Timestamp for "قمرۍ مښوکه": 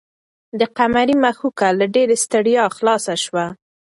0.77-1.67